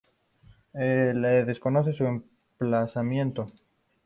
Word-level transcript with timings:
Se 0.73 0.79
desconoce 1.45 1.93
su 1.93 2.05
emplazamiento. 2.05 3.51